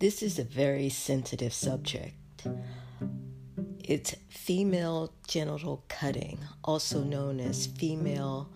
This 0.00 0.22
is 0.22 0.38
a 0.38 0.44
very 0.44 0.90
sensitive 0.90 1.52
subject. 1.52 2.14
It's 3.80 4.14
female 4.28 5.12
genital 5.26 5.82
cutting, 5.88 6.38
also 6.62 7.02
known 7.02 7.40
as 7.40 7.66
female 7.66 8.48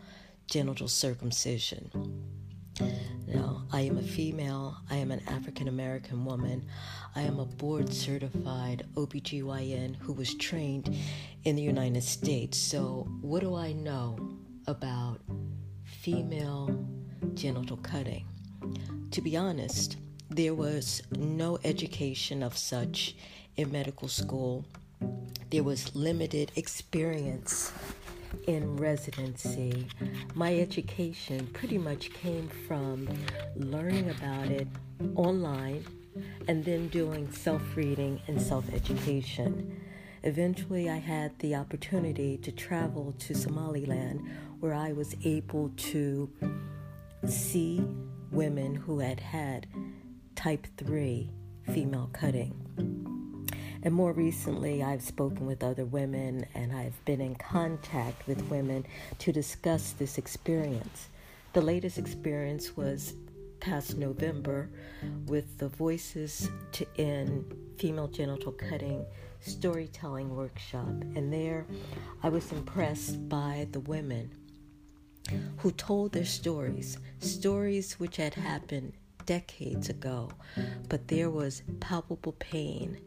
genital 0.46 0.86
circumcision. 0.86 1.90
Now, 3.26 3.64
I 3.72 3.80
am 3.80 3.98
a 3.98 4.02
female, 4.02 4.76
I 4.88 4.98
am 4.98 5.10
an 5.10 5.20
African 5.26 5.66
American 5.66 6.24
woman, 6.24 6.64
I 7.16 7.22
am 7.22 7.40
a 7.40 7.44
board 7.44 7.92
certified 7.92 8.86
OBGYN 8.94 9.96
who 9.96 10.12
was 10.12 10.34
trained 10.34 10.96
in 11.42 11.56
the 11.56 11.62
United 11.62 12.04
States. 12.04 12.56
So, 12.56 13.08
what 13.20 13.40
do 13.40 13.56
I 13.56 13.72
know 13.72 14.16
about 14.68 15.20
female 15.82 16.86
genital 17.34 17.78
cutting? 17.78 18.28
To 19.10 19.20
be 19.20 19.36
honest, 19.36 19.96
there 20.36 20.54
was 20.54 21.02
no 21.18 21.58
education 21.62 22.42
of 22.42 22.56
such 22.56 23.14
in 23.56 23.70
medical 23.70 24.08
school. 24.08 24.64
There 25.50 25.62
was 25.62 25.94
limited 25.94 26.52
experience 26.56 27.70
in 28.46 28.76
residency. 28.78 29.86
My 30.34 30.58
education 30.58 31.46
pretty 31.52 31.76
much 31.76 32.14
came 32.14 32.48
from 32.66 33.08
learning 33.56 34.08
about 34.08 34.46
it 34.46 34.68
online 35.16 35.84
and 36.48 36.64
then 36.64 36.88
doing 36.88 37.30
self 37.30 37.62
reading 37.76 38.18
and 38.26 38.40
self 38.40 38.72
education. 38.72 39.78
Eventually, 40.22 40.88
I 40.88 40.96
had 40.96 41.38
the 41.40 41.56
opportunity 41.56 42.38
to 42.38 42.52
travel 42.52 43.14
to 43.18 43.34
Somaliland 43.34 44.26
where 44.60 44.72
I 44.72 44.92
was 44.92 45.14
able 45.24 45.72
to 45.76 46.30
see 47.26 47.84
women 48.30 48.74
who 48.74 49.00
had 49.00 49.20
had 49.20 49.66
type 50.42 50.66
3 50.76 51.30
mm-hmm. 51.30 51.72
female 51.72 52.10
mm-hmm. 52.12 52.26
cutting. 52.26 53.48
And 53.84 53.94
more 53.94 54.12
recently, 54.12 54.82
I've 54.82 55.02
spoken 55.02 55.46
with 55.46 55.62
other 55.62 55.84
women 55.84 56.46
and 56.54 56.72
I've 56.72 57.04
been 57.04 57.20
in 57.20 57.34
contact 57.34 58.26
with 58.26 58.42
women 58.48 58.84
to 59.20 59.32
discuss 59.32 59.92
this 59.92 60.18
experience. 60.18 61.08
The 61.52 61.60
latest 61.60 61.98
experience 61.98 62.76
was 62.76 63.14
past 63.60 63.96
November 63.96 64.70
with 65.26 65.58
the 65.58 65.68
Voices 65.68 66.48
to 66.72 66.86
End 66.96 67.54
Female 67.78 68.08
Genital 68.08 68.52
Cutting 68.52 69.04
Storytelling 69.40 70.34
Workshop. 70.34 70.88
And 71.14 71.32
there 71.32 71.66
I 72.22 72.28
was 72.28 72.50
impressed 72.52 73.28
by 73.28 73.68
the 73.70 73.80
women 73.80 74.30
who 75.58 75.70
told 75.72 76.12
their 76.12 76.24
stories, 76.24 76.98
stories 77.20 77.98
which 78.00 78.16
had 78.16 78.34
happened 78.34 78.92
decades 79.26 79.88
ago, 79.88 80.30
but 80.88 81.08
there 81.08 81.30
was 81.30 81.62
palpable 81.80 82.32
pain 82.32 82.98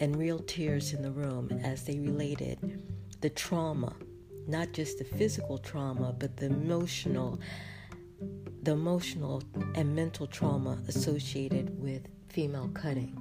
and 0.00 0.16
real 0.16 0.38
tears 0.40 0.92
in 0.92 1.02
the 1.02 1.10
room 1.10 1.50
as 1.62 1.84
they 1.84 1.98
related 1.98 2.82
the 3.20 3.30
trauma, 3.30 3.94
not 4.46 4.72
just 4.72 4.98
the 4.98 5.04
physical 5.04 5.58
trauma, 5.58 6.12
but 6.12 6.36
the 6.36 6.46
emotional 6.46 7.38
the 8.62 8.72
emotional 8.72 9.42
and 9.74 9.94
mental 9.94 10.26
trauma 10.28 10.78
associated 10.86 11.80
with 11.82 12.06
female 12.28 12.68
cutting. 12.74 13.16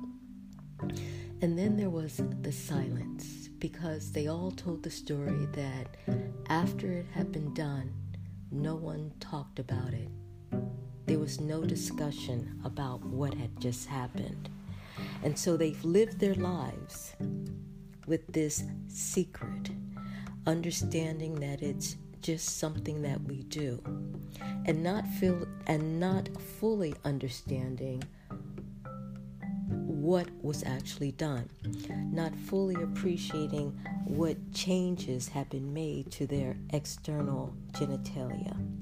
And 1.41 1.57
then 1.57 1.77
there 1.77 1.89
was 1.89 2.21
the 2.41 2.51
silence 2.51 3.49
because 3.57 4.11
they 4.11 4.27
all 4.27 4.51
told 4.51 4.83
the 4.83 4.91
story 4.91 5.47
that 5.53 5.97
after 6.47 6.91
it 6.91 7.07
had 7.13 7.31
been 7.31 7.53
done, 7.55 7.91
no 8.51 8.75
one 8.75 9.11
talked 9.19 9.57
about 9.57 9.93
it. 9.93 10.09
Was 11.21 11.39
no 11.39 11.63
discussion 11.63 12.59
about 12.65 13.05
what 13.05 13.35
had 13.35 13.59
just 13.59 13.87
happened. 13.87 14.49
And 15.23 15.37
so 15.37 15.55
they've 15.55 15.85
lived 15.85 16.19
their 16.19 16.33
lives 16.33 17.15
with 18.07 18.25
this 18.33 18.63
secret, 18.87 19.69
understanding 20.47 21.35
that 21.35 21.61
it's 21.61 21.97
just 22.23 22.57
something 22.57 23.03
that 23.03 23.21
we 23.21 23.43
do 23.43 23.79
and 24.65 24.81
not 24.81 25.05
feel 25.19 25.45
and 25.67 25.99
not 25.99 26.27
fully 26.59 26.95
understanding 27.05 28.03
what 29.67 30.27
was 30.41 30.63
actually 30.63 31.11
done, 31.11 31.47
not 32.11 32.35
fully 32.35 32.81
appreciating 32.81 33.79
what 34.05 34.37
changes 34.53 35.27
have 35.27 35.47
been 35.51 35.71
made 35.71 36.11
to 36.13 36.25
their 36.25 36.57
external 36.73 37.53
genitalia. 37.73 38.80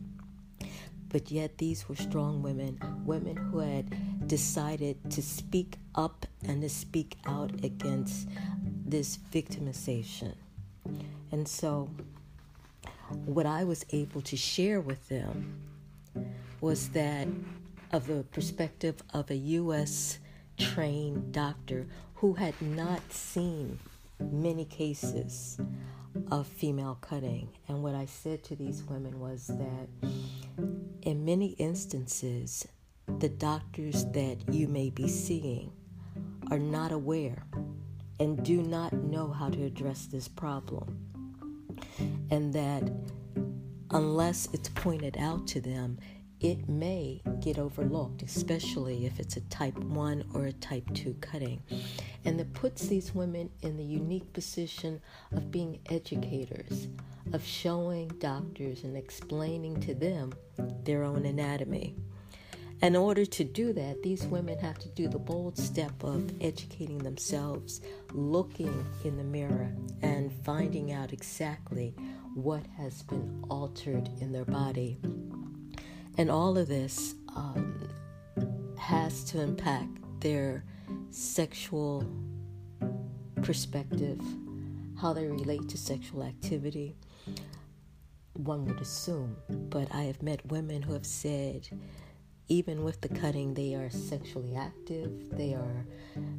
But 1.09 1.31
yet, 1.31 1.57
these 1.57 1.89
were 1.89 1.95
strong 1.95 2.41
women, 2.41 2.79
women 3.05 3.35
who 3.35 3.59
had 3.59 4.27
decided 4.27 4.97
to 5.11 5.21
speak 5.21 5.77
up 5.95 6.25
and 6.47 6.61
to 6.61 6.69
speak 6.69 7.17
out 7.25 7.51
against 7.63 8.27
this 8.85 9.17
victimization. 9.31 10.35
And 11.31 11.47
so, 11.47 11.89
what 13.25 13.45
I 13.45 13.63
was 13.63 13.85
able 13.91 14.21
to 14.21 14.37
share 14.37 14.81
with 14.81 15.07
them 15.09 15.61
was 16.61 16.89
that 16.89 17.27
of 17.91 18.07
the 18.07 18.23
perspective 18.31 19.01
of 19.13 19.31
a 19.31 19.35
U.S. 19.35 20.19
trained 20.57 21.31
doctor 21.31 21.87
who 22.15 22.33
had 22.33 22.59
not 22.61 23.11
seen 23.11 23.79
many 24.19 24.65
cases 24.65 25.59
of 26.31 26.47
female 26.47 26.97
cutting. 27.01 27.49
And 27.67 27.81
what 27.81 27.95
I 27.95 28.05
said 28.05 28.43
to 28.45 28.55
these 28.55 28.83
women 28.83 29.19
was 29.19 29.47
that 29.47 30.09
in 31.01 31.25
many 31.25 31.49
instances, 31.51 32.67
the 33.19 33.29
doctors 33.29 34.05
that 34.05 34.37
you 34.51 34.67
may 34.67 34.89
be 34.89 35.07
seeing 35.07 35.71
are 36.51 36.59
not 36.59 36.91
aware 36.91 37.43
and 38.19 38.43
do 38.43 38.61
not 38.61 38.93
know 38.93 39.29
how 39.31 39.49
to 39.49 39.63
address 39.63 40.05
this 40.05 40.27
problem. 40.27 40.97
And 42.29 42.53
that 42.53 42.83
unless 43.91 44.49
it's 44.53 44.69
pointed 44.69 45.17
out 45.17 45.47
to 45.47 45.61
them, 45.61 45.97
it 46.39 46.69
may 46.69 47.21
get 47.41 47.57
overlooked, 47.57 48.21
especially 48.21 49.05
if 49.05 49.19
it's 49.19 49.35
a 49.35 49.41
type 49.41 49.77
1 49.77 50.25
or 50.33 50.45
a 50.45 50.53
type 50.53 50.85
2 50.93 51.15
cutting. 51.21 51.61
And 52.23 52.39
that 52.39 52.53
puts 52.53 52.87
these 52.87 53.13
women 53.13 53.49
in 53.61 53.77
the 53.77 53.83
unique 53.83 54.31
position 54.31 55.01
of 55.31 55.51
being 55.51 55.79
educators, 55.89 56.87
of 57.33 57.43
showing 57.45 58.07
doctors 58.19 58.83
and 58.83 58.95
explaining 58.95 59.81
to 59.81 59.93
them 59.93 60.33
their 60.83 61.03
own 61.03 61.25
anatomy. 61.25 61.95
In 62.81 62.95
order 62.95 63.25
to 63.25 63.43
do 63.43 63.73
that, 63.73 64.01
these 64.03 64.23
women 64.23 64.57
have 64.59 64.79
to 64.79 64.87
do 64.89 65.09
the 65.09 65.19
bold 65.19 65.57
step 65.57 65.91
of 66.01 66.31
educating 66.39 66.99
themselves, 66.99 67.81
looking 68.13 68.85
in 69.03 69.17
the 69.17 69.23
mirror, 69.23 69.69
and 70.01 70.31
finding 70.45 70.93
out 70.93 71.11
exactly 71.11 71.93
what 72.35 72.65
has 72.77 73.03
been 73.03 73.43
altered 73.49 74.09
in 74.21 74.31
their 74.31 74.45
body 74.45 74.97
and 76.19 76.29
all 76.29 76.57
of 76.57 76.67
this 76.67 77.15
um, 77.33 77.89
has 78.77 79.23
to 79.23 79.39
impact 79.39 79.97
their 80.19 80.65
sexual 81.11 82.05
perspective, 83.41 84.19
how 84.99 85.13
they 85.13 85.25
relate 85.25 85.69
to 85.69 85.77
sexual 85.77 86.23
activity. 86.23 86.97
One 88.33 88.65
would 88.65 88.81
assume, 88.81 89.37
but 89.47 89.87
I 89.95 90.01
have 90.03 90.21
met 90.21 90.45
women 90.47 90.81
who 90.81 90.91
have 90.91 91.05
said, 91.05 91.69
even 92.49 92.83
with 92.83 92.99
the 92.99 93.07
cutting, 93.07 93.53
they 93.53 93.75
are 93.75 93.89
sexually 93.89 94.57
active, 94.57 95.29
they 95.37 95.53
are 95.53 95.85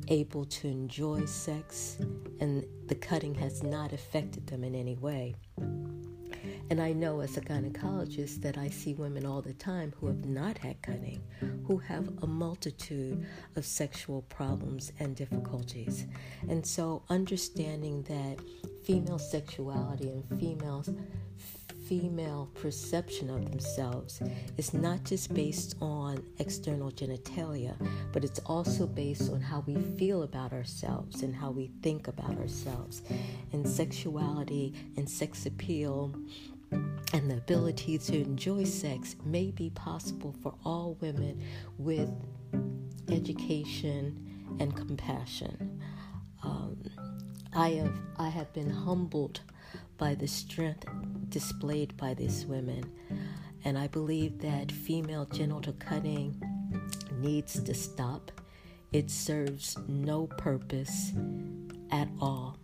able 0.08 0.44
to 0.44 0.68
enjoy 0.68 1.24
sex, 1.24 1.96
and 2.38 2.66
the 2.88 2.96
cutting 2.96 3.34
has 3.36 3.62
not 3.62 3.94
affected 3.94 4.46
them 4.46 4.62
in 4.62 4.74
any 4.74 4.96
way. 4.96 5.36
And 6.70 6.80
I 6.80 6.92
know 6.92 7.20
as 7.20 7.36
a 7.36 7.40
gynecologist 7.40 8.42
that 8.42 8.56
I 8.56 8.68
see 8.68 8.94
women 8.94 9.26
all 9.26 9.42
the 9.42 9.54
time 9.54 9.92
who 9.98 10.06
have 10.06 10.24
not 10.24 10.56
had 10.56 10.80
cutting, 10.82 11.20
who 11.66 11.78
have 11.78 12.08
a 12.22 12.28
multitude 12.28 13.26
of 13.56 13.66
sexual 13.66 14.22
problems 14.22 14.92
and 15.00 15.16
difficulties. 15.16 16.06
And 16.48 16.64
so 16.64 17.02
understanding 17.10 18.02
that 18.04 18.38
female 18.84 19.18
sexuality 19.18 20.10
and 20.10 20.40
females 20.40 20.88
female 21.90 22.48
perception 22.54 23.28
of 23.28 23.50
themselves 23.50 24.22
is 24.56 24.72
not 24.72 25.02
just 25.02 25.34
based 25.34 25.74
on 25.80 26.22
external 26.38 26.88
genitalia, 26.92 27.74
but 28.12 28.22
it's 28.22 28.38
also 28.46 28.86
based 28.86 29.28
on 29.32 29.40
how 29.40 29.64
we 29.66 29.74
feel 29.98 30.22
about 30.22 30.52
ourselves 30.52 31.22
and 31.22 31.34
how 31.34 31.50
we 31.50 31.68
think 31.82 32.06
about 32.06 32.38
ourselves. 32.38 33.02
And 33.52 33.68
sexuality 33.68 34.72
and 34.96 35.10
sex 35.10 35.46
appeal 35.46 36.14
and 36.72 37.30
the 37.30 37.36
ability 37.36 37.98
to 37.98 38.20
enjoy 38.20 38.64
sex 38.64 39.16
may 39.24 39.50
be 39.50 39.70
possible 39.70 40.34
for 40.42 40.54
all 40.64 40.96
women 41.00 41.42
with 41.78 42.10
education 43.10 44.56
and 44.60 44.76
compassion. 44.76 45.80
Um, 46.42 46.76
I 47.52 47.70
have 47.70 47.94
I 48.16 48.28
have 48.28 48.52
been 48.52 48.70
humbled 48.70 49.40
by 49.98 50.14
the 50.14 50.28
strength 50.28 50.86
displayed 51.28 51.96
by 51.96 52.14
these 52.14 52.46
women, 52.46 52.90
and 53.64 53.76
I 53.76 53.88
believe 53.88 54.38
that 54.40 54.70
female 54.70 55.26
genital 55.26 55.72
cutting 55.74 56.40
needs 57.18 57.60
to 57.60 57.74
stop. 57.74 58.30
It 58.92 59.10
serves 59.10 59.76
no 59.88 60.26
purpose 60.26 61.12
at 61.90 62.08
all. 62.20 62.58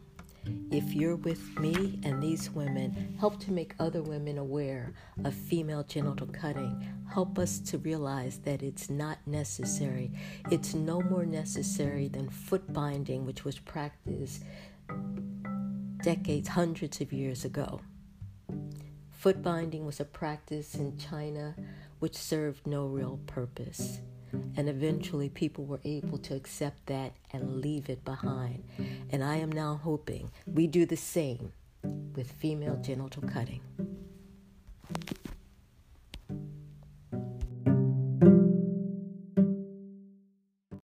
If 0.71 0.95
you're 0.95 1.17
with 1.17 1.59
me 1.59 2.01
and 2.05 2.23
these 2.23 2.51
women, 2.51 3.17
help 3.19 3.41
to 3.41 3.53
make 3.53 3.75
other 3.79 4.03
women 4.03 4.39
aware 4.39 4.95
of 5.25 5.35
female 5.35 5.83
genital 5.83 6.27
cutting. 6.27 6.87
Help 7.13 7.39
us 7.39 7.59
to 7.61 7.79
realize 7.79 8.39
that 8.39 8.63
it's 8.63 8.91
not 8.91 9.19
necessary. 9.27 10.11
It's 10.51 10.75
no 10.75 11.01
more 11.01 11.25
necessary 11.25 12.09
than 12.09 12.29
foot 12.29 12.73
binding, 12.73 13.25
which 13.25 13.45
was 13.45 13.59
practiced 13.59 14.45
decades, 16.03 16.49
hundreds 16.49 17.01
of 17.01 17.13
years 17.13 17.45
ago. 17.45 17.81
Foot 19.11 19.43
binding 19.43 19.87
was 19.87 19.99
a 19.99 20.05
practice 20.05 20.75
in 20.75 20.97
China 20.97 21.55
which 21.99 22.17
served 22.17 22.67
no 22.67 22.87
real 22.87 23.19
purpose. 23.27 24.01
And 24.57 24.69
eventually, 24.69 25.29
people 25.29 25.65
were 25.65 25.81
able 25.85 26.19
to 26.19 26.35
accept 26.35 26.87
that 26.87 27.13
and 27.33 27.61
leave 27.61 27.89
it 27.89 28.05
behind. 28.05 28.65
And 29.11 29.23
I 29.23 29.37
am 29.37 29.53
now 29.53 29.81
hoping 29.83 30.31
we 30.47 30.67
do 30.67 30.87
the 30.87 30.97
same 30.97 31.53
with 32.15 32.33
female 32.33 32.77
genital 32.77 33.23
cutting. 33.23 33.61